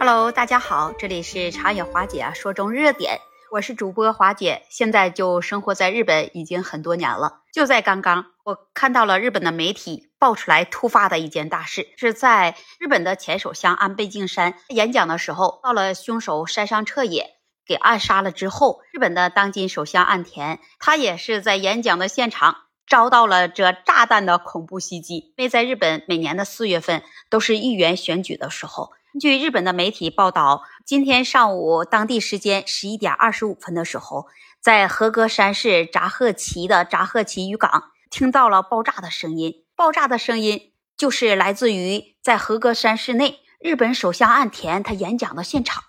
[0.00, 3.18] Hello，大家好，这里是长野华姐说中热点，
[3.50, 7.40] 我是主播华姐，现在就生活在日本已经很多年了。
[7.52, 17.34] 就在刚刚，我看到了日本的媒体爆出来突发的一件大事，是在日本的前首相安倍晋三演讲的时候，到了凶手山上彻也
[17.66, 25.34] 给暗杀了之后，日本的当今首相岸田，他也是在演讲的现场遭到了这炸弹的恐怖袭击。
[25.36, 28.92] 因为在日本每年的四月份都是议员选举的时候。
[29.18, 34.26] 据日本的媒体报道，今天上午当地时间十一点二十五分的时候，
[34.60, 39.64] 在和歌山市扎贺崎的扎贺崎渔港听到了爆炸的声音。
[39.74, 45.82] 爆炸的声音就是来自于在和歌山市内日本首相岸田他演讲的现场。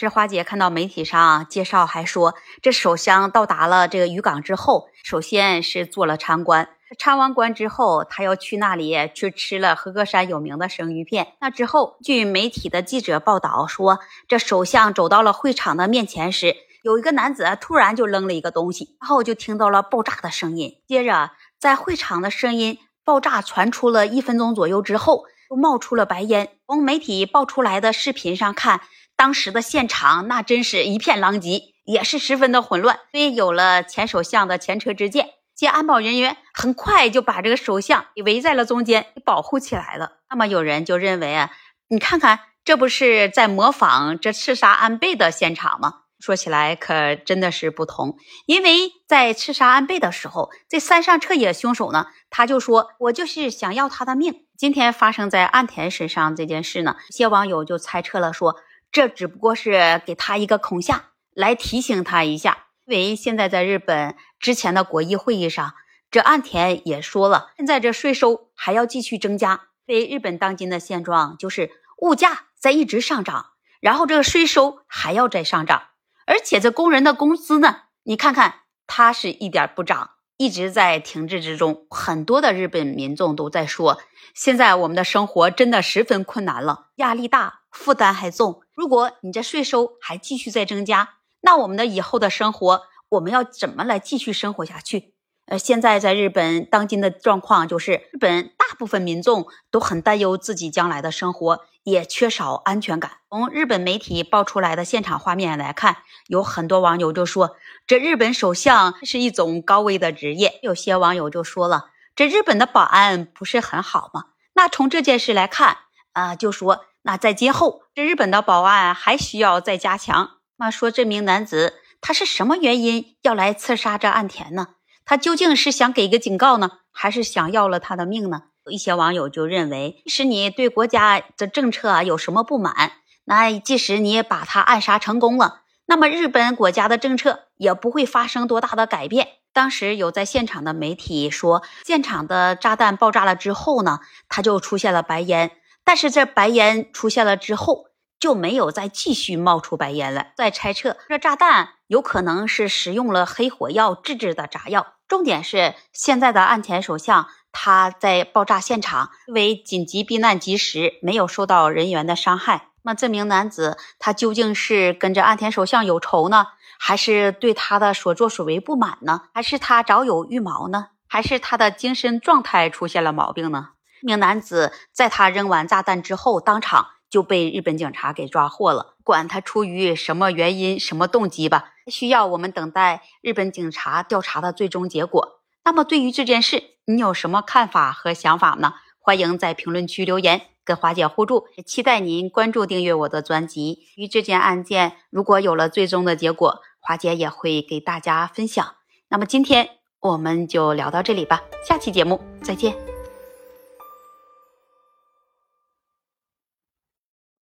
[0.00, 6.68] 是花姐看到媒体上介绍，还说这首相到达了这个渔港之后，首先是做了参观。
[6.96, 11.32] 参完观之后，他要去那里去吃了和歌山有名的生鱼片。
[11.40, 13.98] 那之后，据媒体的记者报道说，
[14.28, 16.54] 这首相走到了会场的面前时，
[16.84, 20.80] 有一个男子突然就扔了一个东西，然后就听到了爆炸的声音。
[20.86, 26.50] 接着，在会场的声音爆炸传出了一分钟左右之后，又冒出了白烟。
[26.68, 28.80] 从媒体爆出来的视频上看，
[29.18, 33.00] 当时的现场那真是一片狼藉，也是十分的混乱。
[33.10, 35.30] 所以有了前首相的前车之鉴。
[35.56, 40.12] 这安保人员很快就把这个首相给围在了中间，给保护起来了。
[40.30, 41.50] 那么有人就认为啊，
[41.88, 46.02] 你看看，这不是在模仿这刺杀安倍的现场吗？
[46.20, 54.46] 说起来可真的是不同，因为在刺杀安倍的时候，这山上彻也凶手呢，他就说我就是想要他的命。
[54.56, 58.56] 今天发生在岸田身上这件事呢，一些网友就猜测了，说
[58.90, 62.66] 这只不过是给他一个恐吓，来提醒他一下。
[62.86, 65.74] 因为现在在日本之前的国议会议上，
[66.10, 69.68] 这岸田也说了，现在这税收还要继续增加。
[69.86, 71.70] 因为日本当今的现状就是
[72.02, 75.82] 物价在一直上涨，然后这个税收还要再上涨，
[76.26, 81.86] 而且这工人的工资呢，你看看它是一点不涨，一直在停滞之中。
[81.90, 83.98] 很多的日本民众都在说，
[84.34, 88.62] 现在我们的生活真的十分困难了，压力大，负担还重。
[88.78, 95.14] 如果你这税收还继续在增加，那我们的以后的生活，我们要怎么来继续生活下去？
[95.46, 103.18] 呃，现在在日本当今的状况就是，日本大部分民众都很担忧自己将来的生活，也缺少安全感。
[103.30, 105.96] 从日本媒体爆出来的现场画面来看，
[106.28, 110.60] 有很多网友就说，这日本首相是一种高危的职业。
[110.62, 114.26] 有些网友就说了，这日本的保安不是很好吗？
[114.54, 115.78] 那从这件事来看，
[116.12, 120.30] 啊，就说那在今后，这日本的保安还需要再加强。
[120.56, 124.68] 那说这名男子他是什么原因要来刺杀这岸田呢？
[125.04, 128.42] 他究竟是想给一个警告呢，还是想要了他的命呢？
[128.66, 132.92] 有一些网友就认为，即使你对国家的政策有什么不满，
[133.24, 139.28] 那即使你把他暗杀成功了，那么日本国家的政策也不会发生多大的改变。
[139.54, 145.52] 当时有在现场的媒体说，现场的炸弹爆炸了之后呢，他就出现了白烟，
[145.88, 147.86] 但是这白烟出现了之后。
[148.20, 150.32] 就没有再继续冒出白烟了。
[150.36, 154.94] 在猜测，这炸弹有可能是使用了黑火药制制的炸药。
[155.06, 162.70] 重点是，现在的岸田首相他在爆炸现场因为紧急避难及时，没有受到人员的伤害。
[162.82, 166.46] 那这名男子他究竟是跟着岸田首相有仇呢，
[166.80, 169.28] 还是对他的所作所为不满呢？
[169.32, 170.88] 还是他早有预谋呢？
[171.06, 173.68] 还是他的精神状态出现了毛病呢？
[174.00, 176.88] 这名男子在他扔完炸弹之后，当场。
[177.10, 185.40] 就被日本警察给抓获了，管他出于什么原因、什么动机吧，需要我们等待日本警察调查的最终结果。
[185.64, 188.74] 那么，对于这件事，你有什么看法和想法呢？
[189.00, 191.46] 欢迎在评论区留言，跟华姐互助。
[191.64, 193.86] 期待您关注、订阅我的专辑。
[193.96, 198.74] 与这件案件如果有了最终的结果，华姐也会给大家分享。
[199.08, 199.70] 那么，今天
[200.00, 202.97] 我们就聊到这里吧，下期节目再见。